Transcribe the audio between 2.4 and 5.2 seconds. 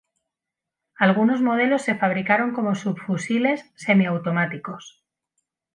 como subfusiles semiautomáticos.